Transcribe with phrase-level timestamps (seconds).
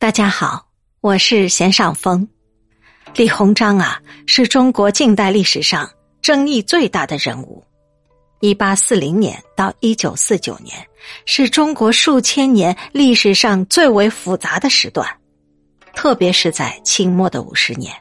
[0.00, 0.64] 大家好，
[1.02, 2.26] 我是贤尚峰。
[3.14, 5.90] 李鸿章啊，是中国近代历史上
[6.22, 7.62] 争议最大的人物。
[8.40, 10.74] 一八四零年到一九四九年，
[11.26, 15.06] 是中国数千年历史上最为复杂的时段，
[15.94, 17.94] 特别是在清末的五十年，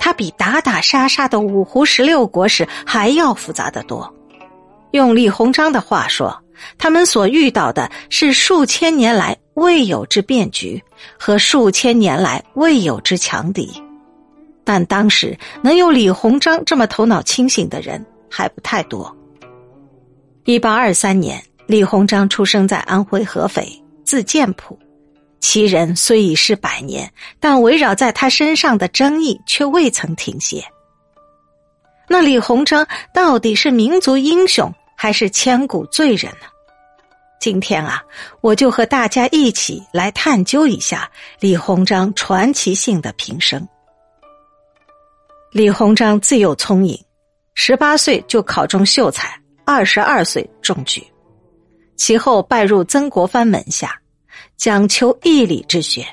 [0.00, 4.12] 它比打打杀杀的五胡十六国时还要复杂的多。
[4.90, 6.36] 用李鸿章的话说，
[6.78, 9.38] 他们所遇到的是数千年来。
[9.58, 10.80] 未有之变局
[11.18, 13.68] 和数千年来未有之强敌，
[14.62, 19.14] 但当时能有李鸿章这么头脑清醒的人还不太多。
[20.44, 23.68] 一八二三年，李鸿章出生在安徽合肥，
[24.04, 24.78] 字建甫。
[25.40, 30.64] 其人虽已逝百年，但围绕在他身上的争议却未曾停歇。
[32.08, 36.46] 那李鸿章到底是民族英雄还是千古罪人呢？
[37.40, 38.02] 今天啊，
[38.40, 43.66] 我就和大家一起来探究一下李鸿章传奇性的平生。
[45.52, 46.98] 李鸿章自幼聪颖，
[47.54, 51.02] 十八岁就考中秀才，二十二岁中举，
[51.96, 53.96] 其后拜入曾国藩门下，
[54.56, 56.04] 讲求义理之学。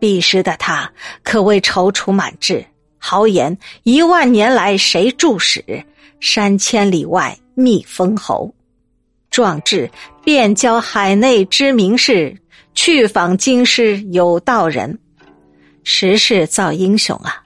[0.00, 0.90] 彼时的他
[1.22, 2.64] 可谓踌躇满志，
[2.98, 5.64] 豪言一万年来谁助使，
[6.20, 8.52] 三千里外觅封侯。
[9.32, 9.90] 壮志
[10.22, 12.36] 便教海内知名士，
[12.74, 14.96] 去访京师有道人。
[15.82, 17.42] 时势造英雄啊！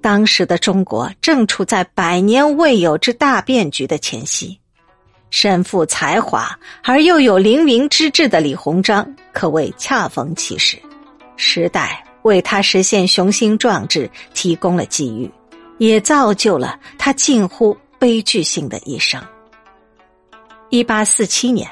[0.00, 4.56] 当时的中国正处在百年未有之大变局的前夕，
[5.30, 10.76] 身负才华而又有凌云之志的李鸿章，可谓恰逢其时。
[11.36, 15.30] 时代为他实现雄心壮志提供了机遇，
[15.78, 19.20] 也造就了他近乎悲剧性的一生。
[20.72, 21.68] 一八四七年，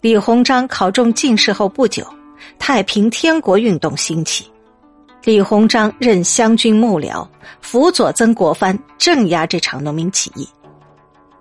[0.00, 2.02] 李鸿章考中进士后不久，
[2.58, 4.50] 太平天国运动兴起。
[5.24, 7.28] 李鸿章任湘军幕僚，
[7.60, 10.48] 辅佐曾国藩镇压这场农民起义。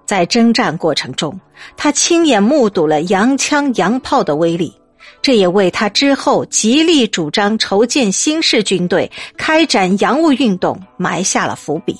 [0.06, 1.40] 在征战过程中，
[1.78, 4.74] 他亲眼目睹了洋枪洋炮的威力，
[5.22, 11.96] 这也为他之后极力主张筹建新式军队、开展洋务运动埋下了伏笔。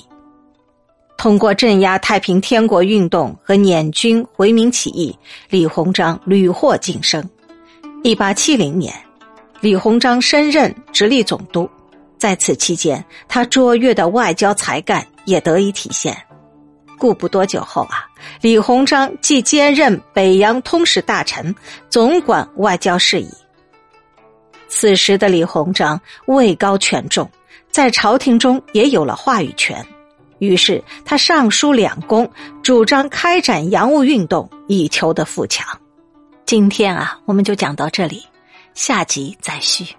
[1.16, 5.16] 通过镇压太平天国运动和捻军回民起义，
[5.48, 7.26] 李鸿章屡获晋升。
[8.02, 8.92] 一八七零年，
[9.60, 11.68] 李鸿章升任直隶总督，
[12.18, 16.14] 在此期间，他卓越的外交才干也得以体现。
[16.98, 18.06] 故不多久后啊，
[18.42, 21.54] 李鸿章即兼任北洋通使大臣，
[21.88, 23.28] 总管外交事宜。
[24.68, 27.30] 此时的李鸿章位高权重，
[27.70, 29.84] 在朝廷中也有了话语权。
[30.38, 32.30] 于是他上书两宫，
[32.62, 35.66] 主张开展洋务运动，以求得富强。
[36.46, 38.22] 今天啊，我们就讲到这里，
[38.74, 39.94] 下集再续。